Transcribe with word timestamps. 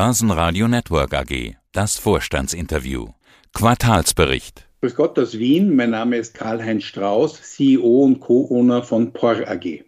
Börsenradio 0.00 0.68
Network 0.68 1.12
AG. 1.12 1.56
Das 1.72 1.98
Vorstandsinterview. 1.98 3.08
Quartalsbericht. 3.52 4.68
Grüß 4.80 4.94
Gott 4.94 5.18
aus 5.18 5.36
Wien. 5.40 5.74
Mein 5.74 5.90
Name 5.90 6.18
ist 6.18 6.34
Karl-Heinz 6.34 6.84
Strauß, 6.84 7.42
CEO 7.42 8.04
und 8.04 8.20
Co-Owner 8.20 8.84
von 8.84 9.12
POR 9.12 9.48
AG. 9.48 9.82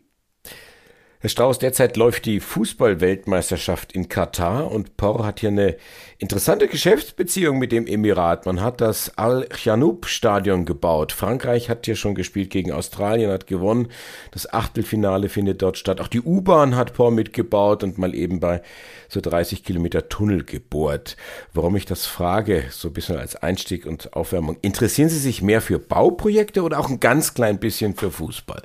Herr 1.23 1.29
Strauß, 1.29 1.59
derzeit 1.59 1.99
läuft 1.99 2.25
die 2.25 2.41
Fußball-Weltmeisterschaft 2.41 3.93
in 3.93 4.09
Katar 4.09 4.71
und 4.71 4.97
POR 4.97 5.27
hat 5.27 5.41
hier 5.41 5.51
eine 5.51 5.77
interessante 6.17 6.67
Geschäftsbeziehung 6.67 7.59
mit 7.59 7.73
dem 7.73 7.87
Emirat. 7.87 8.47
Man 8.47 8.63
hat 8.63 8.81
das 8.81 9.19
Al-Janoub-Stadion 9.19 10.65
gebaut. 10.65 11.13
Frankreich 11.13 11.69
hat 11.69 11.85
hier 11.85 11.97
schon 11.97 12.15
gespielt 12.15 12.49
gegen 12.49 12.73
Australien, 12.73 13.31
hat 13.31 13.47
gewonnen. 13.47 13.89
Das 14.31 14.51
Achtelfinale 14.51 15.29
findet 15.29 15.61
dort 15.61 15.77
statt. 15.77 16.01
Auch 16.01 16.09
die 16.09 16.23
U-Bahn 16.23 16.75
hat 16.75 16.95
POR 16.95 17.11
mitgebaut 17.11 17.85
und 17.85 17.99
mal 17.99 18.15
eben 18.15 18.41
bei 18.41 18.63
so 19.11 19.21
30 19.21 19.63
Kilometer 19.63 20.09
Tunnel 20.09 20.45
gebohrt. 20.45 21.19
Warum 21.53 21.77
ich 21.77 21.85
das 21.85 22.07
frage, 22.07 22.65
so 22.71 22.89
ein 22.89 22.95
bisschen 22.95 23.19
als 23.19 23.37
Einstieg 23.37 23.85
und 23.85 24.15
Aufwärmung. 24.15 24.57
Interessieren 24.63 25.11
Sie 25.11 25.19
sich 25.19 25.43
mehr 25.43 25.61
für 25.61 25.79
Bauprojekte 25.79 26.63
oder 26.63 26.81
auch 26.81 26.89
ein 26.89 26.99
ganz 26.99 27.35
klein 27.35 27.59
bisschen 27.59 27.95
für 27.95 28.11
Fußball? 28.11 28.63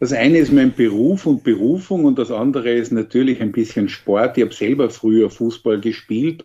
Das 0.00 0.12
eine 0.12 0.38
ist 0.38 0.52
mein 0.52 0.72
Beruf 0.72 1.26
und 1.26 1.42
Berufung 1.42 2.04
und 2.04 2.18
das 2.18 2.30
andere 2.30 2.72
ist 2.72 2.92
natürlich 2.92 3.40
ein 3.40 3.50
bisschen 3.50 3.88
Sport. 3.88 4.38
Ich 4.38 4.44
habe 4.44 4.54
selber 4.54 4.90
früher 4.90 5.28
Fußball 5.28 5.80
gespielt, 5.80 6.44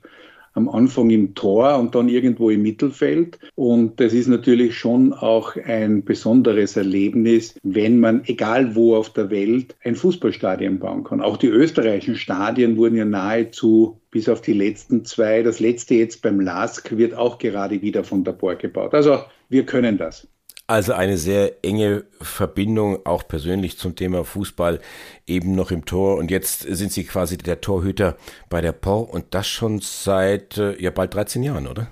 am 0.53 0.67
Anfang 0.69 1.11
im 1.11 1.35
Tor 1.35 1.77
und 1.77 1.93
dann 1.93 2.09
irgendwo 2.09 2.49
im 2.49 2.63
Mittelfeld. 2.63 3.37
Und 3.53 3.99
das 3.99 4.13
ist 4.13 4.27
natürlich 4.27 4.75
schon 4.75 5.13
auch 5.13 5.55
ein 5.55 6.03
besonderes 6.03 6.77
Erlebnis, 6.77 7.55
wenn 7.61 7.99
man, 7.99 8.23
egal 8.25 8.75
wo 8.75 8.95
auf 8.95 9.13
der 9.13 9.29
Welt, 9.29 9.75
ein 9.83 9.95
Fußballstadion 9.95 10.79
bauen 10.79 11.03
kann. 11.03 11.21
Auch 11.21 11.37
die 11.37 11.47
österreichischen 11.47 12.15
Stadien 12.15 12.77
wurden 12.77 12.95
ja 12.95 13.05
nahezu 13.05 13.99
bis 14.09 14.29
auf 14.29 14.41
die 14.41 14.53
letzten 14.53 15.05
zwei. 15.05 15.43
Das 15.43 15.59
letzte 15.59 15.93
jetzt 15.95 16.23
beim 16.23 16.39
LASK 16.39 16.97
wird 16.97 17.13
auch 17.13 17.37
gerade 17.37 17.83
wieder 17.83 18.03
von 18.03 18.23
der 18.23 18.33
Bohr 18.33 18.55
gebaut. 18.55 18.95
Also 18.95 19.19
wir 19.49 19.65
können 19.65 19.97
das. 19.99 20.27
Also 20.65 20.93
eine 20.93 21.17
sehr 21.17 21.63
enge 21.63 22.05
Verbindung, 22.21 23.05
auch 23.05 23.27
persönlich 23.27 23.77
zum 23.77 23.95
Thema 23.95 24.23
Fußball, 24.23 24.79
eben 25.27 25.55
noch 25.55 25.71
im 25.71 25.83
Tor. 25.83 26.17
Und 26.17 26.31
jetzt 26.31 26.61
sind 26.61 26.91
Sie 26.91 27.03
quasi 27.03 27.37
der 27.37 27.59
Torhüter 27.59 28.15
bei 28.49 28.61
der 28.61 28.71
POR 28.71 29.13
und 29.13 29.25
das 29.31 29.47
schon 29.47 29.79
seit 29.81 30.57
äh, 30.57 30.81
ja 30.81 30.91
bald 30.91 31.13
13 31.13 31.43
Jahren, 31.43 31.67
oder? 31.67 31.87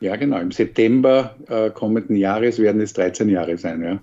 Ja, 0.00 0.16
genau. 0.16 0.38
Im 0.38 0.52
September 0.52 1.36
äh, 1.48 1.70
kommenden 1.70 2.16
Jahres 2.16 2.58
werden 2.58 2.80
es 2.80 2.94
13 2.94 3.28
Jahre 3.28 3.58
sein, 3.58 3.82
ja. 3.82 4.00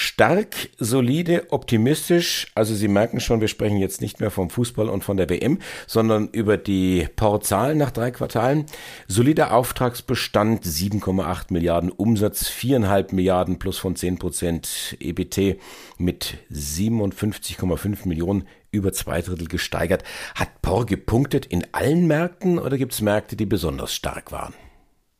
Stark, 0.00 0.68
solide, 0.78 1.50
optimistisch. 1.50 2.46
Also 2.54 2.72
Sie 2.72 2.86
merken 2.86 3.18
schon, 3.18 3.40
wir 3.40 3.48
sprechen 3.48 3.78
jetzt 3.78 4.00
nicht 4.00 4.20
mehr 4.20 4.30
vom 4.30 4.48
Fußball 4.48 4.88
und 4.88 5.02
von 5.02 5.16
der 5.16 5.28
WM, 5.28 5.58
sondern 5.88 6.28
über 6.28 6.56
die 6.56 7.08
Portzahlen 7.16 7.76
nach 7.78 7.90
drei 7.90 8.12
Quartalen. 8.12 8.66
Solider 9.08 9.52
Auftragsbestand, 9.52 10.64
7,8 10.64 11.46
Milliarden 11.52 11.90
Umsatz, 11.90 12.48
4,5 12.48 13.12
Milliarden 13.12 13.58
plus 13.58 13.78
von 13.78 13.96
10 13.96 14.20
Prozent 14.20 14.96
EBT 15.00 15.58
mit 15.98 16.36
57,5 16.52 18.06
Millionen 18.06 18.46
über 18.70 18.92
zwei 18.92 19.20
Drittel 19.20 19.48
gesteigert. 19.48 20.04
Hat 20.36 20.62
POR 20.62 20.86
gepunktet 20.86 21.44
in 21.44 21.66
allen 21.72 22.06
Märkten 22.06 22.60
oder 22.60 22.78
gibt 22.78 22.92
es 22.92 23.00
Märkte, 23.00 23.34
die 23.34 23.46
besonders 23.46 23.92
stark 23.92 24.30
waren? 24.30 24.54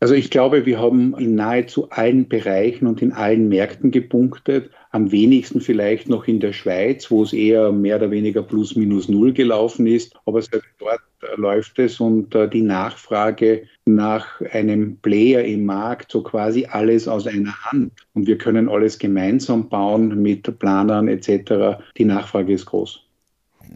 Also 0.01 0.15
ich 0.15 0.31
glaube, 0.31 0.65
wir 0.65 0.79
haben 0.79 1.17
in 1.19 1.35
nahezu 1.35 1.91
allen 1.91 2.29
Bereichen 2.29 2.87
und 2.87 3.03
in 3.03 3.13
allen 3.13 3.49
Märkten 3.49 3.91
gepunktet. 3.91 4.71
Am 4.93 5.11
wenigsten 5.11 5.61
vielleicht 5.61 6.09
noch 6.09 6.29
in 6.29 6.39
der 6.39 6.53
Schweiz, 6.53 7.11
wo 7.11 7.25
es 7.25 7.33
eher 7.33 7.73
mehr 7.73 7.97
oder 7.97 8.13
weniger 8.13 8.43
plus 8.45 8.77
minus 8.77 9.09
null 9.09 9.33
gelaufen 9.33 9.89
ist. 9.89 10.15
Aber 10.25 10.41
selbst 10.41 10.71
dort 10.79 11.01
läuft 11.37 11.81
es 11.81 11.99
und 11.99 12.33
äh, 12.37 12.49
die 12.49 12.63
Nachfrage 12.63 13.65
nach 13.87 14.41
einem 14.53 14.99
Player 14.99 15.43
im 15.43 15.65
Markt, 15.67 16.13
so 16.13 16.23
quasi 16.23 16.65
alles 16.67 17.09
aus 17.09 17.27
einer 17.27 17.55
Hand. 17.65 17.93
Und 18.15 18.29
wir 18.29 18.39
können 18.39 18.69
alles 18.69 19.01
gemeinsam 19.01 19.69
bauen 19.69 20.23
mit 20.23 20.61
Planern 20.61 21.09
etc. 21.09 21.83
Die 21.97 22.05
Nachfrage 22.05 22.53
ist 22.53 22.67
groß 22.67 23.08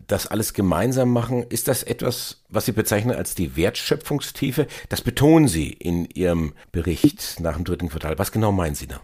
das 0.07 0.27
alles 0.27 0.55
gemeinsam 0.55 1.11
machen, 1.11 1.45
ist 1.49 1.69
das 1.69 1.83
etwas, 1.83 2.43
was 2.49 2.67
Sie 2.67 2.73
bezeichnen 2.73 3.17
als 3.17 3.35
die 3.35 3.57
Wertschöpfungstiefe? 3.57 4.67
Das 4.89 5.01
betonen 5.01 5.49
Sie 5.49 5.71
in 5.71 6.07
Ihrem 6.07 6.55
Bericht 6.73 7.41
nach 7.41 7.57
dem 7.57 7.65
dritten 7.65 7.89
Quartal. 7.89 8.19
Was 8.19 8.33
genau 8.33 8.53
meinen 8.53 8.75
Sie 8.75 8.87
da? 8.87 9.01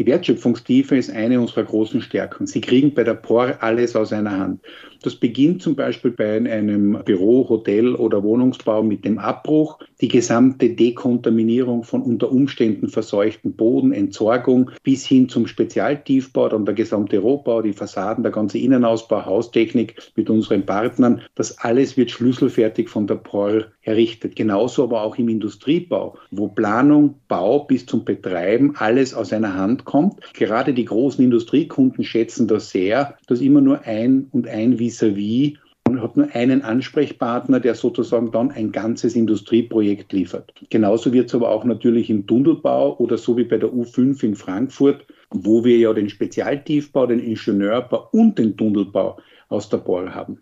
Die 0.00 0.06
Wertschöpfungstiefe 0.06 0.96
ist 0.96 1.10
eine 1.10 1.38
unserer 1.38 1.64
großen 1.64 2.00
Stärken. 2.00 2.46
Sie 2.46 2.62
kriegen 2.62 2.94
bei 2.94 3.04
der 3.04 3.12
POR 3.12 3.58
alles 3.60 3.94
aus 3.94 4.14
einer 4.14 4.30
Hand. 4.30 4.60
Das 5.02 5.14
beginnt 5.14 5.60
zum 5.60 5.76
Beispiel 5.76 6.10
bei 6.10 6.36
einem 6.36 6.98
Büro, 7.04 7.46
Hotel 7.48 7.94
oder 7.94 8.22
Wohnungsbau 8.22 8.82
mit 8.82 9.04
dem 9.04 9.18
Abbruch, 9.18 9.78
die 10.00 10.08
gesamte 10.08 10.70
Dekontaminierung 10.70 11.84
von 11.84 12.02
unter 12.02 12.30
Umständen 12.30 12.88
verseuchten 12.88 13.52
Boden, 13.52 13.92
Entsorgung 13.92 14.70
bis 14.82 15.06
hin 15.06 15.28
zum 15.28 15.46
Spezialtiefbau, 15.46 16.48
dann 16.48 16.64
der 16.64 16.74
gesamte 16.74 17.18
Rohbau, 17.18 17.60
die 17.60 17.72
Fassaden, 17.72 18.22
der 18.22 18.32
ganze 18.32 18.58
Innenausbau, 18.58 19.24
Haustechnik 19.24 19.96
mit 20.16 20.28
unseren 20.28 20.64
Partnern. 20.64 21.22
Das 21.34 21.58
alles 21.58 21.96
wird 21.96 22.10
schlüsselfertig 22.10 22.88
von 22.88 23.06
der 23.06 23.16
POR 23.16 23.66
errichtet. 23.82 24.36
Genauso 24.36 24.84
aber 24.84 25.02
auch 25.02 25.16
im 25.16 25.28
Industriebau, 25.28 26.16
wo 26.30 26.48
Planung, 26.48 27.16
Bau 27.28 27.64
bis 27.64 27.86
zum 27.86 28.04
Betreiben 28.04 28.74
alles 28.76 29.14
aus 29.14 29.32
einer 29.32 29.54
Hand 29.54 29.86
kommt. 29.90 30.20
Gerade 30.34 30.72
die 30.72 30.84
großen 30.84 31.22
Industriekunden 31.24 32.04
schätzen 32.04 32.46
das 32.46 32.70
sehr, 32.70 33.16
dass 33.26 33.40
immer 33.40 33.60
nur 33.60 33.82
ein 33.82 34.28
und 34.30 34.46
ein 34.46 34.78
vis-à-vis 34.78 35.58
man 35.90 36.02
hat 36.02 36.16
nur 36.16 36.28
einen 36.34 36.62
Ansprechpartner, 36.62 37.58
der 37.58 37.74
sozusagen 37.74 38.30
dann 38.30 38.52
ein 38.52 38.70
ganzes 38.70 39.16
Industrieprojekt 39.16 40.12
liefert. 40.12 40.52
Genauso 40.70 41.12
wird 41.12 41.28
es 41.28 41.34
aber 41.34 41.50
auch 41.50 41.64
natürlich 41.64 42.10
im 42.10 42.28
Tunnelbau 42.28 42.96
oder 42.98 43.18
so 43.18 43.36
wie 43.36 43.42
bei 43.42 43.58
der 43.58 43.70
U5 43.70 44.22
in 44.22 44.36
Frankfurt, 44.36 45.04
wo 45.30 45.64
wir 45.64 45.78
ja 45.78 45.92
den 45.92 46.08
Spezialtiefbau, 46.08 47.06
den 47.06 47.18
Ingenieurbau 47.18 48.08
und 48.12 48.38
den 48.38 48.56
Tunnelbau 48.56 49.18
aus 49.48 49.68
der 49.68 49.78
Bohr 49.78 50.14
haben. 50.14 50.40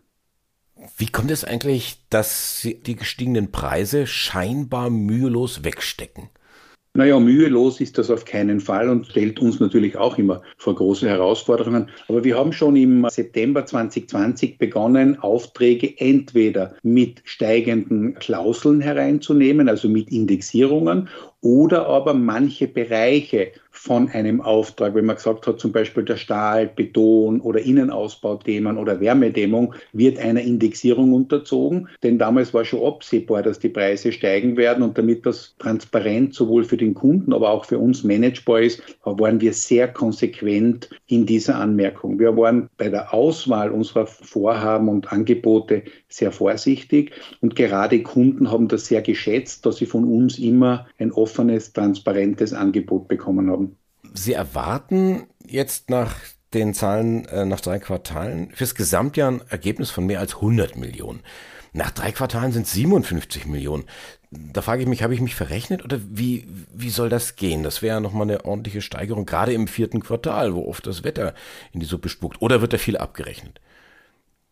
Wie 0.98 1.06
kommt 1.06 1.30
es 1.30 1.44
eigentlich, 1.44 2.02
dass 2.10 2.60
Sie 2.60 2.80
die 2.80 2.96
gestiegenen 2.96 3.50
Preise 3.50 4.06
scheinbar 4.06 4.90
mühelos 4.90 5.64
wegstecken? 5.64 6.28
Naja, 6.98 7.20
mühelos 7.20 7.80
ist 7.80 7.96
das 7.96 8.10
auf 8.10 8.24
keinen 8.24 8.58
Fall 8.58 8.88
und 8.88 9.06
stellt 9.06 9.38
uns 9.38 9.60
natürlich 9.60 9.96
auch 9.96 10.18
immer 10.18 10.42
vor 10.56 10.74
große 10.74 11.08
Herausforderungen. 11.08 11.88
Aber 12.08 12.24
wir 12.24 12.36
haben 12.36 12.52
schon 12.52 12.74
im 12.74 13.06
September 13.08 13.64
2020 13.64 14.58
begonnen, 14.58 15.16
Aufträge 15.20 15.94
entweder 16.00 16.74
mit 16.82 17.22
steigenden 17.22 18.14
Klauseln 18.14 18.80
hereinzunehmen, 18.80 19.68
also 19.68 19.88
mit 19.88 20.10
Indexierungen, 20.10 21.08
oder 21.40 21.86
aber 21.86 22.14
manche 22.14 22.66
Bereiche 22.66 23.52
von 23.80 24.08
einem 24.10 24.40
Auftrag, 24.40 24.96
wenn 24.96 25.06
man 25.06 25.16
gesagt 25.16 25.46
hat, 25.46 25.60
zum 25.60 25.70
Beispiel 25.70 26.02
der 26.02 26.16
Stahl, 26.16 26.66
Beton 26.66 27.40
oder 27.40 27.60
Innenausbauthemen 27.60 28.76
oder 28.76 29.00
Wärmedämmung, 29.00 29.72
wird 29.92 30.18
einer 30.18 30.40
Indexierung 30.40 31.12
unterzogen. 31.12 31.88
Denn 32.02 32.18
damals 32.18 32.52
war 32.52 32.64
schon 32.64 32.84
absehbar, 32.84 33.44
dass 33.44 33.60
die 33.60 33.68
Preise 33.68 34.10
steigen 34.10 34.56
werden 34.56 34.82
und 34.82 34.98
damit 34.98 35.24
das 35.24 35.54
transparent 35.60 36.34
sowohl 36.34 36.64
für 36.64 36.76
den 36.76 36.92
Kunden, 36.92 37.32
aber 37.32 37.50
auch 37.50 37.66
für 37.66 37.78
uns 37.78 38.02
managebar 38.02 38.62
ist, 38.62 38.82
waren 39.04 39.40
wir 39.40 39.52
sehr 39.52 39.86
konsequent 39.86 40.90
in 41.06 41.24
dieser 41.24 41.54
Anmerkung. 41.54 42.18
Wir 42.18 42.36
waren 42.36 42.68
bei 42.78 42.88
der 42.88 43.14
Auswahl 43.14 43.70
unserer 43.70 44.08
Vorhaben 44.08 44.88
und 44.88 45.12
Angebote 45.12 45.84
sehr 46.08 46.32
vorsichtig 46.32 47.12
und 47.40 47.54
gerade 47.54 48.02
Kunden 48.02 48.50
haben 48.50 48.66
das 48.66 48.86
sehr 48.86 49.02
geschätzt, 49.02 49.64
dass 49.64 49.76
sie 49.76 49.86
von 49.86 50.04
uns 50.04 50.38
immer 50.38 50.88
ein 50.98 51.12
offenes, 51.12 51.72
transparentes 51.72 52.52
Angebot 52.52 53.06
bekommen 53.06 53.50
haben. 53.50 53.67
Sie 54.14 54.32
erwarten 54.32 55.26
jetzt 55.46 55.90
nach 55.90 56.14
den 56.54 56.74
Zahlen 56.74 57.26
äh, 57.26 57.44
nach 57.44 57.60
drei 57.60 57.78
Quartalen 57.78 58.50
fürs 58.52 58.74
Gesamtjahr 58.74 59.30
ein 59.30 59.42
Ergebnis 59.48 59.90
von 59.90 60.06
mehr 60.06 60.20
als 60.20 60.36
100 60.36 60.76
Millionen. 60.76 61.20
Nach 61.72 61.90
drei 61.90 62.12
Quartalen 62.12 62.52
sind 62.52 62.66
57 62.66 63.46
Millionen. 63.46 63.84
Da 64.30 64.62
frage 64.62 64.82
ich 64.82 64.88
mich, 64.88 65.02
habe 65.02 65.14
ich 65.14 65.20
mich 65.20 65.34
verrechnet 65.34 65.84
oder 65.84 66.00
wie, 66.10 66.46
wie 66.74 66.90
soll 66.90 67.08
das 67.08 67.36
gehen? 67.36 67.62
Das 67.62 67.82
wäre 67.82 67.96
ja 67.96 68.00
nochmal 68.00 68.22
eine 68.22 68.44
ordentliche 68.44 68.80
Steigerung, 68.80 69.26
gerade 69.26 69.52
im 69.52 69.68
vierten 69.68 70.00
Quartal, 70.00 70.54
wo 70.54 70.66
oft 70.66 70.86
das 70.86 71.04
Wetter 71.04 71.34
in 71.72 71.80
die 71.80 71.86
Suppe 71.86 72.08
spuckt. 72.08 72.40
Oder 72.40 72.60
wird 72.60 72.72
da 72.72 72.78
viel 72.78 72.96
abgerechnet? 72.96 73.60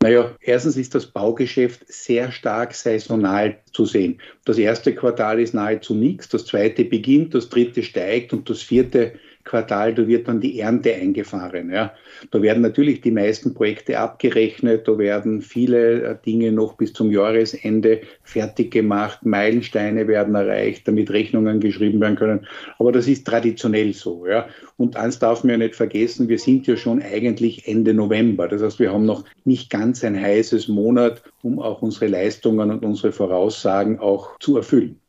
Naja, 0.02 0.36
erstens 0.40 0.76
ist 0.76 0.94
das 0.94 1.06
Baugeschäft 1.06 1.80
sehr 1.88 2.30
stark 2.30 2.74
saisonal 2.74 3.58
zu 3.72 3.86
sehen. 3.86 4.20
Das 4.44 4.58
erste 4.58 4.94
Quartal 4.94 5.40
ist 5.40 5.54
nahezu 5.54 5.94
nichts, 5.94 6.28
das 6.28 6.44
zweite 6.44 6.84
beginnt, 6.84 7.34
das 7.34 7.48
dritte 7.48 7.82
steigt 7.82 8.32
und 8.32 8.48
das 8.48 8.62
vierte 8.62 9.18
Quartal, 9.46 9.94
da 9.94 10.06
wird 10.06 10.28
dann 10.28 10.40
die 10.40 10.60
Ernte 10.60 10.94
eingefahren. 10.94 11.70
Ja. 11.70 11.94
Da 12.30 12.42
werden 12.42 12.62
natürlich 12.62 13.00
die 13.00 13.10
meisten 13.10 13.54
Projekte 13.54 13.98
abgerechnet, 13.98 14.86
da 14.86 14.98
werden 14.98 15.40
viele 15.40 16.02
äh, 16.02 16.16
Dinge 16.26 16.52
noch 16.52 16.74
bis 16.74 16.92
zum 16.92 17.10
Jahresende 17.10 18.02
fertig 18.22 18.72
gemacht, 18.72 19.24
Meilensteine 19.24 20.06
werden 20.08 20.34
erreicht, 20.34 20.86
damit 20.86 21.10
Rechnungen 21.10 21.60
geschrieben 21.60 22.00
werden 22.00 22.16
können. 22.16 22.46
Aber 22.78 22.92
das 22.92 23.08
ist 23.08 23.26
traditionell 23.26 23.94
so. 23.94 24.26
Ja. 24.26 24.46
Und 24.76 24.96
eins 24.96 25.18
darf 25.18 25.42
man 25.44 25.52
ja 25.52 25.58
nicht 25.58 25.76
vergessen, 25.76 26.28
wir 26.28 26.38
sind 26.38 26.66
ja 26.66 26.76
schon 26.76 27.00
eigentlich 27.00 27.66
Ende 27.66 27.94
November. 27.94 28.48
Das 28.48 28.62
heißt, 28.62 28.78
wir 28.78 28.92
haben 28.92 29.06
noch 29.06 29.24
nicht 29.44 29.70
ganz 29.70 30.04
ein 30.04 30.20
heißes 30.20 30.68
Monat, 30.68 31.22
um 31.42 31.58
auch 31.58 31.80
unsere 31.80 32.08
Leistungen 32.08 32.70
und 32.70 32.84
unsere 32.84 33.12
Voraussagen 33.12 33.98
auch 34.00 34.38
zu 34.40 34.56
erfüllen. 34.56 35.00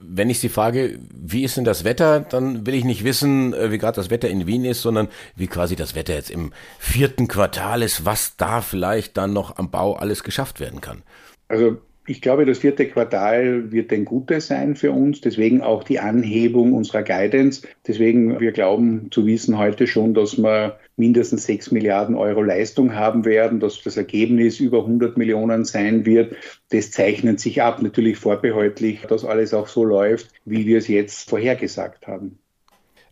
Wenn 0.00 0.30
ich 0.30 0.40
Sie 0.40 0.48
frage, 0.48 0.98
wie 1.12 1.44
ist 1.44 1.56
denn 1.56 1.64
das 1.64 1.84
Wetter, 1.84 2.20
dann 2.20 2.66
will 2.66 2.74
ich 2.74 2.84
nicht 2.84 3.04
wissen, 3.04 3.54
äh, 3.54 3.70
wie 3.70 3.78
gerade 3.78 3.96
das 3.96 4.10
Wetter 4.10 4.28
in 4.28 4.46
Wien 4.46 4.64
ist, 4.64 4.82
sondern 4.82 5.08
wie 5.34 5.46
quasi 5.46 5.76
das 5.76 5.94
Wetter 5.94 6.14
jetzt 6.14 6.30
im 6.30 6.52
vierten 6.78 7.28
Quartal 7.28 7.82
ist, 7.82 8.04
was 8.04 8.36
da 8.36 8.60
vielleicht 8.60 9.16
dann 9.16 9.32
noch 9.32 9.56
am 9.56 9.70
Bau 9.70 9.96
alles 9.96 10.22
geschafft 10.22 10.60
werden 10.60 10.80
kann. 10.80 11.02
Also 11.48 11.78
ich 12.06 12.20
glaube, 12.20 12.46
das 12.46 12.58
vierte 12.58 12.86
Quartal 12.86 13.72
wird 13.72 13.92
ein 13.92 14.04
gutes 14.04 14.46
sein 14.46 14.76
für 14.76 14.92
uns, 14.92 15.20
deswegen 15.20 15.60
auch 15.60 15.82
die 15.82 15.98
Anhebung 15.98 16.72
unserer 16.72 17.02
Guidance. 17.02 17.66
Deswegen, 17.86 18.38
wir 18.40 18.52
glauben 18.52 19.08
zu 19.10 19.26
wissen 19.26 19.58
heute 19.58 19.86
schon, 19.86 20.14
dass 20.14 20.38
wir 20.38 20.78
mindestens 20.96 21.44
6 21.46 21.72
Milliarden 21.72 22.14
Euro 22.14 22.42
Leistung 22.42 22.94
haben 22.94 23.24
werden, 23.24 23.60
dass 23.60 23.82
das 23.82 23.96
Ergebnis 23.96 24.60
über 24.60 24.78
100 24.78 25.16
Millionen 25.16 25.64
sein 25.64 26.06
wird. 26.06 26.36
Das 26.70 26.92
zeichnet 26.92 27.40
sich 27.40 27.62
ab, 27.62 27.82
natürlich 27.82 28.16
vorbehaltlich, 28.18 29.02
dass 29.08 29.24
alles 29.24 29.52
auch 29.52 29.66
so 29.66 29.84
läuft, 29.84 30.30
wie 30.44 30.66
wir 30.66 30.78
es 30.78 30.88
jetzt 30.88 31.28
vorhergesagt 31.28 32.06
haben. 32.06 32.38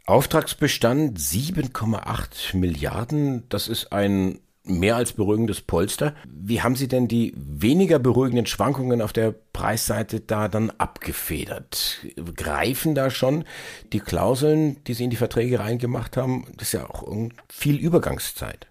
Auftragsbestand 0.07 1.19
7,8 1.19 2.57
Milliarden, 2.57 3.45
das 3.49 3.69
ist 3.69 3.93
ein 3.93 4.39
mehr 4.65 4.97
als 4.97 5.13
beruhigendes 5.13 5.61
Polster. 5.61 6.15
Wie 6.27 6.63
haben 6.63 6.77
Sie 6.77 6.89
denn 6.89 7.07
die 7.07 7.35
weniger 7.37 7.99
beruhigenden 7.99 8.47
Schwankungen 8.47 9.03
auf 9.03 9.13
der 9.13 9.35
Preisseite 9.53 10.21
da 10.21 10.49
dann 10.49 10.71
abgefedert? 10.71 11.99
Greifen 12.35 12.95
da 12.95 13.11
schon 13.11 13.45
die 13.93 14.01
Klauseln, 14.01 14.83
die 14.85 14.95
Sie 14.95 15.05
in 15.05 15.11
die 15.11 15.17
Verträge 15.17 15.61
reingemacht 15.61 16.17
haben? 16.17 16.47
Das 16.57 16.69
ist 16.69 16.73
ja 16.73 16.89
auch 16.89 17.07
viel 17.49 17.77
Übergangszeit. 17.77 18.67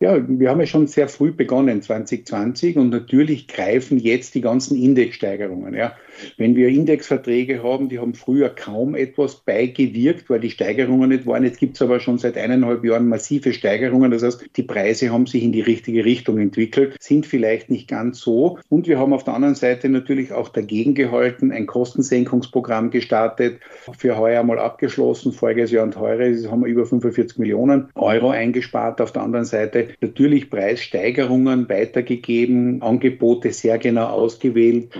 Ja, 0.00 0.16
wir 0.28 0.48
haben 0.48 0.60
ja 0.60 0.66
schon 0.66 0.86
sehr 0.86 1.08
früh 1.08 1.32
begonnen, 1.32 1.82
2020, 1.82 2.76
und 2.76 2.90
natürlich 2.90 3.48
greifen 3.48 3.98
jetzt 3.98 4.36
die 4.36 4.40
ganzen 4.40 4.80
Indexsteigerungen. 4.80 5.74
Ja. 5.74 5.94
Wenn 6.36 6.54
wir 6.54 6.68
Indexverträge 6.68 7.64
haben, 7.64 7.88
die 7.88 7.98
haben 7.98 8.14
früher 8.14 8.48
kaum 8.48 8.94
etwas 8.94 9.40
beigewirkt, 9.40 10.30
weil 10.30 10.38
die 10.38 10.50
Steigerungen 10.50 11.08
nicht 11.08 11.26
waren. 11.26 11.42
Jetzt 11.42 11.58
gibt 11.58 11.74
es 11.74 11.82
aber 11.82 11.98
schon 11.98 12.18
seit 12.18 12.36
eineinhalb 12.36 12.84
Jahren 12.84 13.08
massive 13.08 13.52
Steigerungen. 13.52 14.12
Das 14.12 14.22
heißt, 14.22 14.50
die 14.54 14.62
Preise 14.62 15.10
haben 15.10 15.26
sich 15.26 15.42
in 15.42 15.50
die 15.50 15.62
richtige 15.62 16.04
Richtung 16.04 16.38
entwickelt, 16.38 16.96
sind 17.00 17.26
vielleicht 17.26 17.68
nicht 17.68 17.88
ganz 17.88 18.20
so. 18.20 18.60
Und 18.68 18.86
wir 18.86 19.00
haben 19.00 19.12
auf 19.12 19.24
der 19.24 19.34
anderen 19.34 19.56
Seite 19.56 19.88
natürlich 19.88 20.32
auch 20.32 20.48
dagegen 20.48 20.94
gehalten, 20.94 21.50
ein 21.50 21.66
Kostensenkungsprogramm 21.66 22.90
gestartet, 22.90 23.58
für 23.96 24.16
heuer 24.16 24.44
mal 24.44 24.60
abgeschlossen, 24.60 25.32
voriges 25.32 25.72
Jahr 25.72 25.82
und 25.82 25.98
heuer 25.98 26.18
haben 26.48 26.60
wir 26.60 26.68
über 26.68 26.86
45 26.86 27.38
Millionen 27.38 27.88
Euro 27.96 28.30
eingespart. 28.30 29.00
Auf 29.00 29.10
der 29.10 29.22
anderen 29.22 29.44
Seite 29.44 29.87
natürlich 30.00 30.50
Preissteigerungen 30.50 31.68
weitergegeben, 31.68 32.82
Angebote 32.82 33.52
sehr 33.52 33.78
genau 33.78 34.06
ausgewählt. 34.06 34.90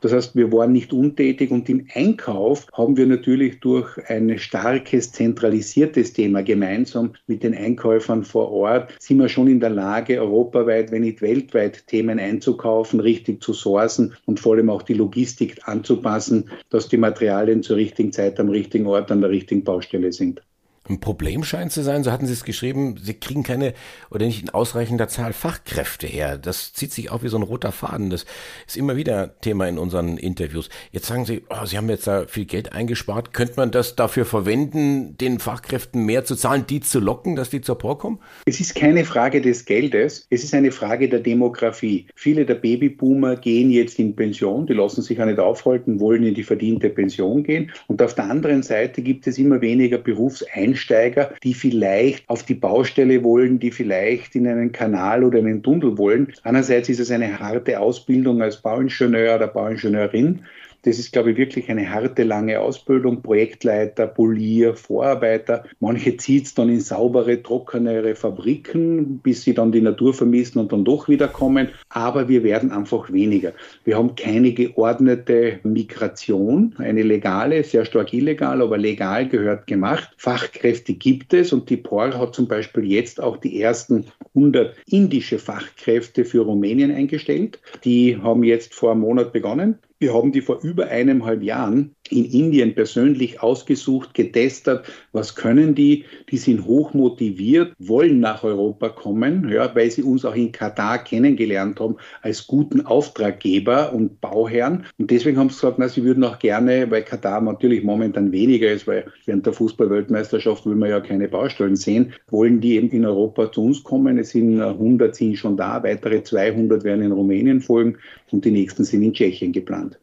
Das 0.00 0.12
heißt, 0.12 0.36
wir 0.36 0.52
waren 0.52 0.72
nicht 0.72 0.92
untätig 0.92 1.50
und 1.50 1.68
im 1.68 1.86
Einkauf 1.94 2.66
haben 2.72 2.96
wir 2.96 3.06
natürlich 3.06 3.60
durch 3.60 3.96
ein 4.08 4.38
starkes 4.38 5.12
zentralisiertes 5.12 6.12
Thema 6.12 6.42
gemeinsam 6.42 7.14
mit 7.26 7.42
den 7.42 7.54
Einkäufern 7.54 8.24
vor 8.24 8.50
Ort 8.52 8.94
sind 8.98 9.18
wir 9.18 9.28
schon 9.28 9.48
in 9.48 9.60
der 9.60 9.70
Lage, 9.70 10.20
europaweit, 10.20 10.92
wenn 10.92 11.02
nicht 11.02 11.22
weltweit 11.22 11.86
Themen 11.86 12.18
einzukaufen, 12.18 13.00
richtig 13.00 13.42
zu 13.42 13.52
sourcen 13.52 14.14
und 14.26 14.40
vor 14.40 14.54
allem 14.54 14.70
auch 14.70 14.82
die 14.82 14.94
Logistik 14.94 15.56
anzupassen, 15.64 16.50
dass 16.70 16.88
die 16.88 16.98
Materialien 16.98 17.62
zur 17.62 17.76
richtigen 17.76 18.12
Zeit 18.12 18.38
am 18.38 18.50
richtigen 18.50 18.86
Ort 18.86 19.10
an 19.10 19.20
der 19.20 19.30
richtigen 19.30 19.64
Baustelle 19.64 20.12
sind. 20.12 20.42
Ein 20.88 21.00
Problem 21.00 21.44
scheint 21.44 21.70
zu 21.70 21.82
sein, 21.82 22.02
so 22.02 22.10
hatten 22.10 22.26
Sie 22.26 22.32
es 22.32 22.44
geschrieben, 22.44 22.96
Sie 23.02 23.12
kriegen 23.12 23.42
keine 23.42 23.74
oder 24.10 24.24
nicht 24.24 24.40
in 24.40 24.48
ausreichender 24.48 25.06
Zahl 25.08 25.34
Fachkräfte 25.34 26.06
her. 26.06 26.38
Das 26.38 26.72
zieht 26.72 26.92
sich 26.92 27.10
auch 27.10 27.22
wie 27.22 27.28
so 27.28 27.36
ein 27.36 27.42
roter 27.42 27.72
Faden. 27.72 28.08
Das 28.08 28.24
ist 28.66 28.76
immer 28.76 28.96
wieder 28.96 29.38
Thema 29.42 29.68
in 29.68 29.76
unseren 29.76 30.16
Interviews. 30.16 30.70
Jetzt 30.90 31.06
sagen 31.06 31.26
Sie, 31.26 31.42
oh, 31.50 31.66
Sie 31.66 31.76
haben 31.76 31.90
jetzt 31.90 32.06
da 32.06 32.26
viel 32.26 32.46
Geld 32.46 32.72
eingespart. 32.72 33.34
Könnte 33.34 33.54
man 33.56 33.70
das 33.70 33.96
dafür 33.96 34.24
verwenden, 34.24 35.18
den 35.18 35.40
Fachkräften 35.40 36.06
mehr 36.06 36.24
zu 36.24 36.36
zahlen, 36.36 36.64
die 36.66 36.80
zu 36.80 37.00
locken, 37.00 37.36
dass 37.36 37.50
die 37.50 37.60
zur 37.60 37.76
POR 37.76 37.98
kommen? 37.98 38.20
Es 38.46 38.58
ist 38.58 38.74
keine 38.74 39.04
Frage 39.04 39.42
des 39.42 39.66
Geldes, 39.66 40.26
es 40.30 40.42
ist 40.42 40.54
eine 40.54 40.72
Frage 40.72 41.10
der 41.10 41.20
Demografie. 41.20 42.06
Viele 42.14 42.46
der 42.46 42.54
Babyboomer 42.54 43.36
gehen 43.36 43.70
jetzt 43.70 43.98
in 43.98 44.16
Pension, 44.16 44.66
die 44.66 44.72
lassen 44.72 45.02
sich 45.02 45.20
auch 45.20 45.26
nicht 45.26 45.38
aufhalten, 45.38 46.00
wollen 46.00 46.24
in 46.24 46.34
die 46.34 46.44
verdiente 46.44 46.88
Pension 46.88 47.42
gehen. 47.42 47.70
Und 47.88 48.00
auf 48.00 48.14
der 48.14 48.30
anderen 48.30 48.62
Seite 48.62 49.02
gibt 49.02 49.26
es 49.26 49.36
immer 49.36 49.60
weniger 49.60 49.98
Berufseinstellungen 49.98 50.77
Einsteiger, 50.78 51.32
die 51.42 51.54
vielleicht 51.54 52.28
auf 52.28 52.44
die 52.44 52.54
Baustelle 52.54 53.24
wollen, 53.24 53.58
die 53.58 53.72
vielleicht 53.72 54.36
in 54.36 54.46
einen 54.46 54.70
Kanal 54.70 55.24
oder 55.24 55.40
in 55.40 55.46
einen 55.46 55.62
Tunnel 55.62 55.98
wollen. 55.98 56.32
Einerseits 56.44 56.88
ist 56.88 57.00
es 57.00 57.10
eine 57.10 57.40
harte 57.40 57.80
Ausbildung 57.80 58.40
als 58.42 58.58
Bauingenieur 58.58 59.34
oder 59.34 59.48
Bauingenieurin. 59.48 60.44
Das 60.82 60.98
ist, 60.98 61.12
glaube 61.12 61.32
ich, 61.32 61.36
wirklich 61.36 61.68
eine 61.68 61.90
harte, 61.90 62.22
lange 62.22 62.60
Ausbildung. 62.60 63.22
Projektleiter, 63.22 64.06
Polier, 64.06 64.74
Vorarbeiter. 64.74 65.64
Manche 65.80 66.16
zieht 66.16 66.46
es 66.46 66.54
dann 66.54 66.68
in 66.68 66.80
saubere, 66.80 67.42
trockenere 67.42 68.14
Fabriken, 68.14 69.18
bis 69.18 69.42
sie 69.42 69.54
dann 69.54 69.72
die 69.72 69.80
Natur 69.80 70.14
vermissen 70.14 70.58
und 70.58 70.72
dann 70.72 70.84
doch 70.84 71.08
wieder 71.08 71.28
kommen. 71.28 71.68
Aber 71.88 72.28
wir 72.28 72.44
werden 72.44 72.70
einfach 72.70 73.12
weniger. 73.12 73.52
Wir 73.84 73.96
haben 73.96 74.14
keine 74.14 74.52
geordnete 74.52 75.60
Migration, 75.64 76.74
eine 76.78 77.02
legale, 77.02 77.64
sehr 77.64 77.84
stark 77.84 78.12
illegal, 78.12 78.62
aber 78.62 78.78
legal 78.78 79.28
gehört 79.28 79.66
gemacht. 79.66 80.10
Fachkräfte 80.16 80.94
gibt 80.94 81.34
es 81.34 81.52
und 81.52 81.68
die 81.70 81.76
POR 81.76 82.18
hat 82.18 82.34
zum 82.34 82.46
Beispiel 82.46 82.84
jetzt 82.84 83.20
auch 83.20 83.36
die 83.36 83.60
ersten 83.60 84.06
100 84.38 84.76
indische 84.86 85.38
Fachkräfte 85.38 86.24
für 86.24 86.42
Rumänien 86.42 86.94
eingestellt. 86.94 87.60
Die 87.84 88.16
haben 88.16 88.44
jetzt 88.44 88.74
vor 88.74 88.92
einem 88.92 89.00
Monat 89.00 89.32
begonnen. 89.32 89.78
Wir 89.98 90.14
haben 90.14 90.32
die 90.32 90.42
vor 90.42 90.60
über 90.62 90.86
eineinhalb 90.86 91.42
Jahren 91.42 91.96
in 92.10 92.24
Indien 92.24 92.74
persönlich 92.74 93.42
ausgesucht, 93.42 94.14
getestet, 94.14 94.82
was 95.12 95.34
können 95.34 95.74
die. 95.74 96.04
Die 96.30 96.36
sind 96.36 96.64
hoch 96.64 96.94
motiviert, 96.94 97.72
wollen 97.78 98.20
nach 98.20 98.44
Europa 98.44 98.88
kommen, 98.88 99.48
ja, 99.48 99.74
weil 99.74 99.90
sie 99.90 100.02
uns 100.02 100.24
auch 100.24 100.34
in 100.34 100.52
Katar 100.52 100.98
kennengelernt 100.98 101.80
haben 101.80 101.96
als 102.22 102.46
guten 102.46 102.84
Auftraggeber 102.86 103.92
und 103.92 104.20
Bauherren. 104.20 104.84
Und 104.98 105.10
deswegen 105.10 105.38
haben 105.38 105.50
sie 105.50 105.56
gesagt, 105.56 105.78
na, 105.78 105.88
sie 105.88 106.04
würden 106.04 106.24
auch 106.24 106.38
gerne, 106.38 106.90
weil 106.90 107.02
Katar 107.02 107.40
natürlich 107.40 107.82
momentan 107.84 108.32
weniger 108.32 108.70
ist, 108.70 108.86
weil 108.86 109.06
während 109.26 109.46
der 109.46 109.52
Fußballweltmeisterschaft 109.52 110.66
will 110.66 110.76
man 110.76 110.90
ja 110.90 111.00
keine 111.00 111.28
Baustellen 111.28 111.76
sehen, 111.76 112.12
wollen 112.30 112.60
die 112.60 112.76
eben 112.76 112.90
in 112.90 113.04
Europa 113.04 113.50
zu 113.52 113.64
uns 113.64 113.82
kommen. 113.82 114.18
Es 114.18 114.30
sind 114.30 114.60
100 114.60 115.14
sind 115.14 115.36
schon 115.36 115.56
da, 115.56 115.82
weitere 115.82 116.22
200 116.22 116.84
werden 116.84 117.02
in 117.02 117.12
Rumänien 117.12 117.60
folgen 117.60 117.98
und 118.30 118.44
die 118.44 118.50
nächsten 118.50 118.84
sind 118.84 119.02
in 119.02 119.12
Tschechien 119.12 119.52
geplant. 119.52 119.98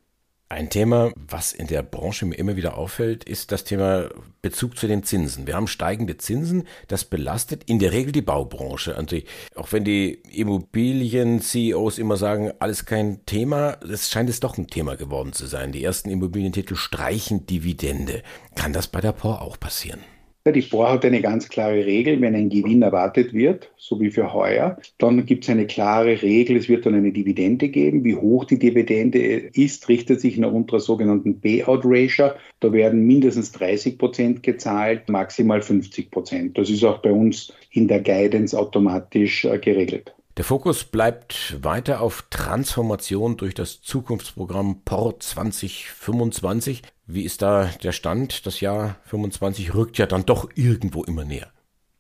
Ein 0.48 0.70
Thema, 0.70 1.12
was 1.16 1.54
in 1.54 1.66
der 1.66 1.82
Branche 1.82 2.28
mir 2.28 2.36
immer 2.36 2.56
wieder 2.56 2.78
auffällt, 2.78 3.24
ist 3.24 3.52
das 3.52 3.64
Thema 3.64 4.10
Bezug 4.44 4.78
zu 4.78 4.86
den 4.88 5.02
Zinsen. 5.02 5.48
Wir 5.48 5.56
haben 5.56 5.68
steigende 5.68 6.18
Zinsen, 6.18 6.68
das 6.88 7.04
belastet 7.04 7.64
in 7.64 7.80
der 7.80 7.92
Regel 7.92 8.12
die 8.12 8.22
Baubranche. 8.22 8.96
Die, 9.10 9.26
auch 9.56 9.72
wenn 9.72 9.84
die 9.84 10.22
Immobilien-CEOs 10.32 11.98
immer 11.98 12.18
sagen, 12.18 12.52
alles 12.60 12.86
kein 12.86 13.26
Thema, 13.26 13.80
es 13.92 14.12
scheint 14.12 14.30
es 14.30 14.40
doch 14.40 14.60
ein 14.60 14.68
Thema 14.68 14.96
geworden 14.96 15.34
zu 15.34 15.48
sein. 15.48 15.72
Die 15.72 15.84
ersten 15.84 16.12
Immobilientitel 16.12 16.76
streichen 16.76 17.48
Dividende. 17.48 18.22
Kann 18.54 18.72
das 18.72 18.88
bei 18.88 19.02
der 19.02 19.14
POR 19.14 19.42
auch 19.42 19.60
passieren? 19.60 20.02
Die 20.48 20.62
POR 20.62 20.92
hat 20.92 21.04
eine 21.04 21.22
ganz 21.22 21.50
klare 21.50 21.88
Regel, 21.88 22.22
wenn 22.22 22.36
ein 22.36 22.50
Gewinn 22.50 22.84
erwartet 22.84 23.34
wird, 23.34 23.72
so 23.78 24.00
wie 24.00 24.12
für 24.12 24.32
heuer, 24.32 24.78
dann 25.00 25.26
gibt 25.26 25.44
es 25.44 25.50
eine 25.50 25.66
klare 25.66 26.22
Regel, 26.22 26.58
es 26.58 26.70
wird 26.70 26.86
dann 26.86 26.94
eine 26.94 27.12
Dividende 27.12 27.68
geben. 27.70 28.04
Wie 28.04 28.16
hoch 28.16 28.46
die 28.46 28.60
Dividende 28.60 29.18
ist, 29.18 29.90
richtet 29.90 30.22
sich 30.22 30.38
nach 30.38 30.52
unserer 30.52 30.80
sogenannten 30.80 31.42
Payout-Ratio. 31.42 32.30
Da 32.60 32.72
werden 32.72 33.08
mindestens 33.08 33.54
30 33.54 33.98
Prozent 33.98 34.44
gezahlt, 34.44 35.10
maximal 35.10 35.64
50 35.64 36.12
Prozent. 36.12 36.60
Das 36.60 36.70
ist 36.70 36.84
auch 36.84 37.00
bei 37.00 37.12
uns 37.12 37.52
in 37.72 37.88
der 37.88 38.02
Guidance 38.02 38.56
automatisch 38.56 39.46
äh, 39.46 39.58
geregelt. 39.58 40.14
Der 40.38 40.46
Fokus 40.46 40.84
bleibt 40.84 41.58
weiter 41.64 42.02
auf 42.02 42.28
Transformation 42.30 43.38
durch 43.38 43.56
das 43.56 43.82
Zukunftsprogramm 43.82 44.82
POR 44.84 45.20
2025. 45.20 46.84
Wie 47.08 47.24
ist 47.24 47.42
da 47.44 47.66
der 47.84 47.92
Stand? 47.92 48.46
Das 48.48 48.62
Jahr 48.62 48.98
25 49.06 49.76
rückt 49.76 49.98
ja 50.00 50.08
dann 50.08 50.26
doch 50.26 50.50
irgendwo 50.56 51.04
immer 51.04 51.24
näher. 51.24 51.52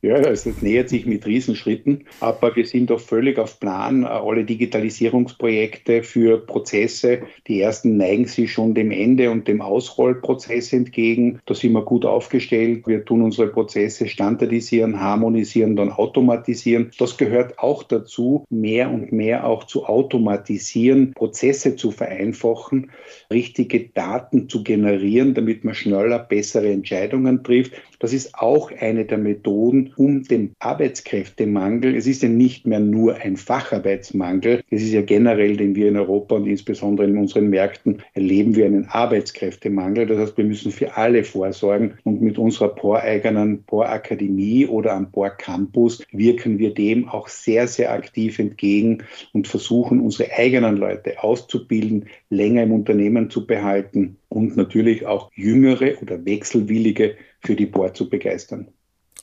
Ja, 0.05 0.17
es 0.17 0.45
nähert 0.62 0.89
sich 0.89 1.07
mit 1.07 1.25
Riesenschritten, 1.25 2.03
aber 2.19 2.55
wir 2.55 2.67
sind 2.67 2.91
doch 2.91 3.00
völlig 3.00 3.39
auf 3.39 3.59
Plan. 3.59 4.05
Alle 4.05 4.45
Digitalisierungsprojekte 4.45 6.03
für 6.03 6.38
Prozesse, 6.38 7.24
die 7.47 7.59
ersten 7.59 7.97
neigen 7.97 8.27
sich 8.27 8.51
schon 8.51 8.75
dem 8.75 8.91
Ende 8.91 9.31
und 9.31 9.47
dem 9.47 9.62
Ausrollprozess 9.62 10.74
entgegen. 10.74 11.39
Da 11.47 11.55
sind 11.55 11.74
wir 11.74 11.81
gut 11.81 12.05
aufgestellt. 12.05 12.85
Wir 12.85 13.03
tun 13.03 13.24
unsere 13.24 13.47
Prozesse 13.47 14.07
standardisieren, 14.07 15.01
harmonisieren, 15.01 15.75
dann 15.75 15.91
automatisieren. 15.91 16.91
Das 17.00 17.17
gehört 17.17 17.57
auch 17.57 17.81
dazu, 17.81 18.45
mehr 18.51 18.91
und 18.91 19.12
mehr 19.12 19.47
auch 19.47 19.63
zu 19.63 19.88
automatisieren, 19.88 21.13
Prozesse 21.15 21.77
zu 21.77 21.89
vereinfachen, 21.89 22.91
richtige 23.33 23.89
Daten 23.89 24.50
zu 24.50 24.62
generieren, 24.62 25.33
damit 25.33 25.63
man 25.63 25.74
schneller 25.74 26.19
bessere 26.19 26.69
Entscheidungen 26.71 27.43
trifft. 27.43 27.71
Das 27.99 28.13
ist 28.13 28.35
auch 28.35 28.71
eine 28.71 29.05
der 29.05 29.17
Methoden, 29.17 29.93
um 29.95 30.23
den 30.23 30.53
Arbeitskräftemangel, 30.59 31.95
es 31.95 32.07
ist 32.07 32.23
ja 32.23 32.29
nicht 32.29 32.65
mehr 32.67 32.79
nur 32.79 33.15
ein 33.15 33.37
Facharbeitsmangel, 33.37 34.63
es 34.69 34.81
ist 34.81 34.93
ja 34.93 35.01
generell, 35.01 35.57
den 35.57 35.75
wir 35.75 35.87
in 35.87 35.97
Europa 35.97 36.35
und 36.35 36.47
insbesondere 36.47 37.07
in 37.07 37.17
unseren 37.17 37.49
Märkten 37.49 38.01
erleben 38.13 38.55
wir 38.55 38.65
einen 38.65 38.87
Arbeitskräftemangel. 38.87 40.07
Das 40.07 40.17
heißt, 40.17 40.37
wir 40.37 40.45
müssen 40.45 40.71
für 40.71 40.95
alle 40.97 41.23
vorsorgen 41.23 41.95
und 42.03 42.21
mit 42.21 42.37
unserer 42.37 42.69
POR-eigenen 42.69 43.63
POR-Akademie 43.63 44.67
oder 44.67 44.93
am 44.93 45.11
POR-Campus 45.11 46.03
wirken 46.11 46.59
wir 46.59 46.73
dem 46.73 47.07
auch 47.07 47.27
sehr, 47.27 47.67
sehr 47.67 47.91
aktiv 47.91 48.39
entgegen 48.39 49.03
und 49.33 49.47
versuchen, 49.47 50.01
unsere 50.01 50.31
eigenen 50.31 50.77
Leute 50.77 51.23
auszubilden, 51.23 52.07
länger 52.29 52.63
im 52.63 52.73
Unternehmen 52.73 53.29
zu 53.29 53.45
behalten 53.45 54.17
und 54.29 54.58
natürlich 54.58 55.05
auch 55.05 55.32
jüngere 55.36 56.01
oder 56.01 56.25
wechselwillige 56.25 57.15
für 57.39 57.55
die 57.55 57.65
POR 57.65 57.94
zu 57.94 58.10
begeistern. 58.10 58.67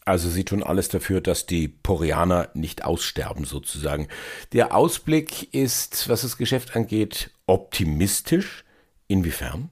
Also 0.04 0.28
Sie 0.28 0.44
tun 0.44 0.62
alles 0.62 0.88
dafür, 0.88 1.20
dass 1.20 1.46
die 1.46 1.68
Porianer 1.68 2.48
nicht 2.54 2.84
aussterben 2.84 3.44
sozusagen. 3.44 4.08
Der 4.52 4.74
Ausblick 4.74 5.54
ist, 5.54 6.08
was 6.08 6.22
das 6.22 6.36
Geschäft 6.36 6.74
angeht, 6.74 7.30
optimistisch. 7.46 8.64
Inwiefern? 9.06 9.68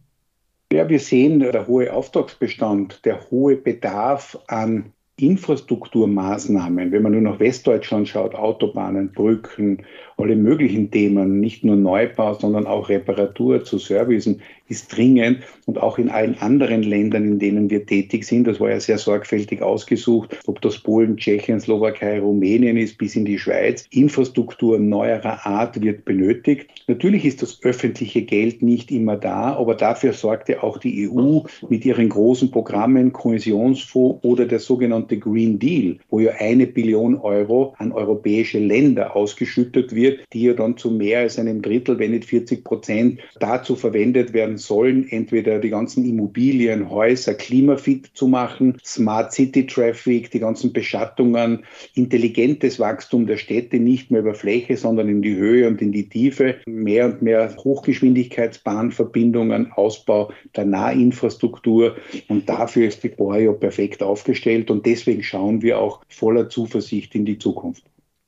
Ja, 0.72 0.88
wir 0.88 1.00
sehen 1.00 1.40
der 1.40 1.66
hohe 1.66 1.92
Auftragsbestand, 1.92 3.04
der 3.04 3.28
hohe 3.30 3.56
Bedarf 3.56 4.38
an 4.46 4.92
Infrastrukturmaßnahmen, 5.16 6.92
wenn 6.92 7.02
man 7.02 7.12
nur 7.12 7.20
nach 7.20 7.40
Westdeutschland 7.40 8.08
schaut, 8.08 8.34
Autobahnen, 8.34 9.12
Brücken, 9.12 9.84
alle 10.20 10.36
möglichen 10.36 10.90
Themen, 10.90 11.40
nicht 11.40 11.64
nur 11.64 11.76
Neubau, 11.76 12.34
sondern 12.34 12.66
auch 12.66 12.88
Reparatur 12.88 13.64
zu 13.64 13.78
Servicen, 13.78 14.40
ist 14.70 14.96
dringend 14.96 15.40
und 15.66 15.82
auch 15.82 15.98
in 15.98 16.08
allen 16.08 16.38
anderen 16.38 16.82
Ländern, 16.84 17.24
in 17.24 17.38
denen 17.38 17.70
wir 17.70 17.86
tätig 17.86 18.24
sind, 18.24 18.46
das 18.46 18.60
war 18.60 18.70
ja 18.70 18.78
sehr 18.78 18.98
sorgfältig 18.98 19.62
ausgesucht, 19.62 20.38
ob 20.46 20.60
das 20.62 20.78
Polen, 20.78 21.16
Tschechien, 21.16 21.60
Slowakei, 21.60 22.20
Rumänien 22.20 22.76
ist, 22.76 22.96
bis 22.96 23.16
in 23.16 23.24
die 23.24 23.38
Schweiz. 23.38 23.86
Infrastruktur 23.90 24.78
neuerer 24.78 25.44
Art 25.44 25.80
wird 25.80 26.04
benötigt. 26.04 26.68
Natürlich 26.86 27.24
ist 27.24 27.42
das 27.42 27.62
öffentliche 27.62 28.22
Geld 28.22 28.62
nicht 28.62 28.90
immer 28.92 29.16
da, 29.16 29.54
aber 29.56 29.74
dafür 29.74 30.12
sorgte 30.12 30.62
auch 30.62 30.78
die 30.78 31.08
EU 31.08 31.40
mit 31.68 31.84
ihren 31.84 32.08
großen 32.08 32.50
Programmen, 32.50 33.12
Kohäsionsfonds 33.12 34.24
oder 34.24 34.46
der 34.46 34.60
sogenannte 34.60 35.18
Green 35.18 35.58
Deal, 35.58 35.98
wo 36.10 36.20
ja 36.20 36.32
eine 36.38 36.66
Billion 36.66 37.16
Euro 37.16 37.74
an 37.78 37.90
europäische 37.90 38.58
Länder 38.60 39.16
ausgeschüttet 39.16 39.94
wird 39.94 40.09
wird, 40.10 40.26
die 40.32 40.42
ja 40.42 40.54
dann 40.54 40.76
zu 40.76 40.90
mehr 40.90 41.20
als 41.20 41.38
einem 41.38 41.62
Drittel, 41.62 41.98
wenn 41.98 42.10
nicht 42.12 42.24
40 42.24 42.64
Prozent, 42.64 43.20
dazu 43.38 43.76
verwendet 43.76 44.32
werden 44.32 44.58
sollen, 44.58 45.06
entweder 45.08 45.58
die 45.58 45.70
ganzen 45.70 46.04
Immobilien, 46.04 46.90
Häuser 46.90 47.34
klimafit 47.34 48.10
zu 48.14 48.28
machen, 48.28 48.78
Smart 48.84 49.32
City 49.32 49.66
Traffic, 49.66 50.30
die 50.30 50.40
ganzen 50.40 50.72
Beschattungen, 50.72 51.64
intelligentes 51.94 52.78
Wachstum 52.78 53.26
der 53.26 53.36
Städte, 53.36 53.78
nicht 53.78 54.10
mehr 54.10 54.20
über 54.20 54.34
Fläche, 54.34 54.76
sondern 54.76 55.08
in 55.08 55.22
die 55.22 55.36
Höhe 55.36 55.68
und 55.68 55.80
in 55.82 55.92
die 55.92 56.08
Tiefe, 56.08 56.56
mehr 56.66 57.06
und 57.06 57.22
mehr 57.22 57.56
Hochgeschwindigkeitsbahnverbindungen, 57.56 59.72
Ausbau 59.72 60.32
der 60.56 60.64
Nahinfrastruktur 60.64 61.96
und 62.28 62.48
dafür 62.48 62.88
ist 62.88 63.02
die 63.02 63.08
Borio 63.08 63.52
perfekt 63.52 64.02
aufgestellt 64.02 64.70
und 64.70 64.86
deswegen 64.86 65.22
schauen 65.22 65.62
wir 65.62 65.78
auch 65.78 66.00
voller 66.08 66.48
Zuversicht 66.48 67.14
in 67.14 67.24
die 67.24 67.38
Zukunft. 67.38 67.84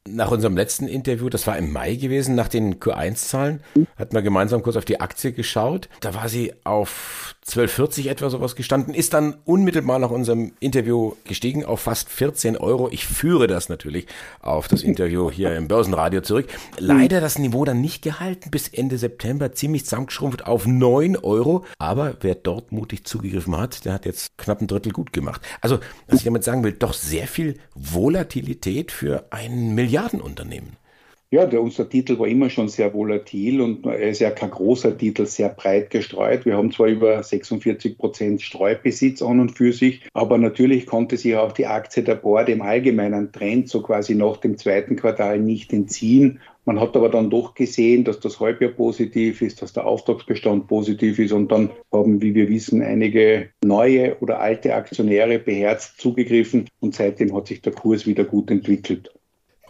Nach 0.09 0.33
unserem 0.33 0.57
letzten 0.57 0.89
Interview, 0.89 1.29
das 1.29 1.47
war 1.47 1.57
im 1.57 1.73
Mai 1.73 1.95
gewesen, 1.95 2.35
nach 2.35 2.49
den 2.49 2.81
Q1-Zahlen, 2.81 3.61
hat 3.95 4.13
man 4.13 4.25
gemeinsam 4.25 4.65
kurz 4.65 4.75
auf 4.75 4.85
die 4.85 5.01
Aktie 5.01 5.33
geschaut. 5.33 5.89
Da 6.01 6.13
war 6.13 6.29
sie 6.29 6.53
auf 6.65 7.37
12,40 7.47 8.09
etwa 8.09 8.29
sowas 8.29 8.57
gestanden, 8.57 8.95
ist 8.95 9.15
dann 9.15 9.37
unmittelbar 9.45 10.01
nach 10.01 10.11
unserem 10.11 10.55
Interview 10.59 11.15
gestiegen 11.23 11.65
auf 11.65 11.83
fast 11.83 12.09
14 12.09 12.57
Euro. 12.57 12.89
Ich 12.91 13.07
führe 13.07 13.47
das 13.47 13.69
natürlich 13.69 14.07
auf 14.41 14.67
das 14.67 14.83
Interview 14.83 15.31
hier 15.31 15.55
im 15.57 15.69
Börsenradio 15.69 16.21
zurück. 16.21 16.49
Leider 16.79 17.21
das 17.21 17.39
Niveau 17.39 17.65
dann 17.65 17.81
nicht 17.81 18.03
gehalten 18.03 18.51
bis 18.51 18.67
Ende 18.67 18.99
September, 18.99 19.53
ziemlich 19.53 19.85
zusammengeschrumpft 19.85 20.47
auf 20.47 20.67
9 20.67 21.17
Euro. 21.17 21.65
Aber 21.79 22.17
wer 22.23 22.35
dort 22.35 22.73
mutig 22.73 23.05
zugegriffen 23.05 23.57
hat, 23.57 23.85
der 23.85 23.93
hat 23.93 24.05
jetzt 24.05 24.37
knapp 24.37 24.61
ein 24.61 24.67
Drittel 24.67 24.93
gut 24.93 25.13
gemacht. 25.13 25.43
Also, 25.61 25.79
was 26.09 26.19
ich 26.19 26.25
damit 26.25 26.43
sagen 26.43 26.65
will, 26.65 26.73
doch 26.73 26.93
sehr 26.93 27.29
viel 27.29 27.57
Volatilität 27.77 28.91
für 28.91 29.27
ein 29.31 29.75
Milliardenunternehmen. 29.93 30.79
Ja, 31.31 31.45
der, 31.45 31.63
unser 31.63 31.87
Titel 31.87 32.19
war 32.19 32.27
immer 32.27 32.49
schon 32.49 32.69
sehr 32.69 32.95
volatil 32.95 33.61
und 33.61 33.85
er 33.85 34.09
ist 34.09 34.21
ja 34.21 34.31
kein 34.31 34.51
großer 34.51 34.97
Titel, 34.97 35.27
sehr 35.27 35.51
breit 35.51 35.91
gestreut. 35.91 36.47
Wir 36.47 36.57
haben 36.57 36.73
zwar 36.73 36.89
über 36.89 37.23
46 37.23 37.99
Prozent 37.99 38.41
Streubesitz 38.41 39.21
an 39.21 39.41
und 39.41 39.51
für 39.51 39.75
sich, 39.75 40.03
aber 40.15 40.39
natürlich 40.39 40.87
konnte 40.87 41.19
sich 41.19 41.37
auch 41.37 41.53
die 41.53 41.67
Aktie 41.67 42.03
der 42.03 42.15
Board 42.15 42.49
im 42.49 42.63
allgemeinen 42.63 43.33
Trend 43.33 43.69
so 43.69 43.83
quasi 43.83 44.15
nach 44.15 44.39
dem 44.39 44.57
zweiten 44.57 44.97
Quartal 44.97 45.39
nicht 45.39 45.75
entziehen. 45.75 46.41
Man 46.65 46.81
hat 46.81 46.97
aber 46.97 47.11
dann 47.11 47.29
doch 47.29 47.55
gesehen, 47.55 48.05
dass 48.05 48.21
das 48.21 48.41
Halbjahr 48.41 48.73
positiv 48.73 49.43
ist, 49.43 49.61
dass 49.61 49.75
der 49.75 49.87
Auftragsbestand 49.87 50.69
positiv 50.69 51.19
ist 51.19 51.33
und 51.33 51.53
dann 51.53 51.71
haben, 51.93 52.23
wie 52.23 52.35
wir 52.35 52.49
wissen, 52.49 52.83
einige 52.83 53.51
neue 53.63 54.19
oder 54.21 54.41
alte 54.41 54.75
Aktionäre 54.75 55.39
beherzt 55.39 56.01
zugegriffen 56.01 56.69
und 56.81 56.95
seitdem 56.95 57.35
hat 57.35 57.47
sich 57.47 57.61
der 57.61 57.73
Kurs 57.75 58.07
wieder 58.07 58.25
gut 58.25 58.51
entwickelt. 58.51 59.13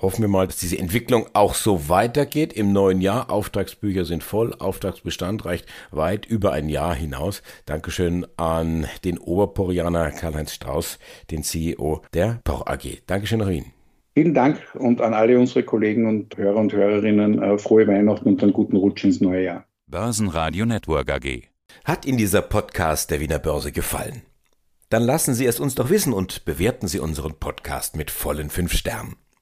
Hoffen 0.02 0.22
wir 0.22 0.28
mal, 0.28 0.48
dass 0.48 0.56
diese 0.56 0.78
Entwicklung 0.78 1.26
auch 1.32 1.54
so 1.54 1.88
weitergeht 1.88 2.52
im 2.52 2.72
neuen 2.72 3.00
Jahr. 3.00 3.30
Auftragsbücher 3.30 4.04
sind 4.04 4.24
voll, 4.24 4.52
Auftragsbestand 4.52 5.44
reicht 5.44 5.66
weit 5.92 6.26
über 6.26 6.50
ein 6.50 6.68
Jahr 6.68 6.92
hinaus. 6.92 7.40
Dankeschön 7.66 8.26
an 8.36 8.88
den 9.04 9.16
Oberporianer 9.16 10.10
Karl-Heinz 10.10 10.54
Strauß, 10.54 10.98
den 11.30 11.44
CEO 11.44 12.02
der 12.14 12.40
Por 12.42 12.68
AG. 12.68 13.02
Dankeschön 13.06 13.38
nach 13.38 13.48
Wien. 13.48 13.66
Vielen 14.14 14.34
Dank 14.34 14.60
und 14.74 15.00
an 15.00 15.14
alle 15.14 15.38
unsere 15.38 15.62
Kollegen 15.62 16.08
und 16.08 16.36
Hörer 16.36 16.56
und 16.56 16.72
Hörerinnen 16.72 17.40
äh, 17.40 17.56
frohe 17.58 17.86
Weihnachten 17.86 18.28
und 18.28 18.42
einen 18.42 18.52
guten 18.52 18.76
Rutsch 18.76 19.04
ins 19.04 19.20
neue 19.20 19.44
Jahr. 19.44 19.66
Börsenradio 19.86 20.66
Network 20.66 21.12
AG. 21.12 21.42
Hat 21.84 22.06
Ihnen 22.06 22.18
dieser 22.18 22.42
Podcast 22.42 23.12
der 23.12 23.20
Wiener 23.20 23.38
Börse 23.38 23.70
gefallen? 23.70 24.22
Dann 24.88 25.04
lassen 25.04 25.34
Sie 25.34 25.46
es 25.46 25.60
uns 25.60 25.76
doch 25.76 25.90
wissen 25.90 26.12
und 26.12 26.44
bewerten 26.44 26.88
Sie 26.88 26.98
unseren 26.98 27.34
Podcast 27.38 27.96
mit 27.96 28.10
vollen 28.10 28.50
fünf 28.50 28.72
Sternen. 28.72 29.14